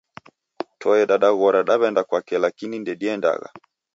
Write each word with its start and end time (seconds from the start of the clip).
Toe 0.79 0.95
dadaghora 1.09 1.59
daw'enda 1.67 2.01
kwake 2.09 2.35
laikini 2.41 2.77
ndediendagha 2.79 3.49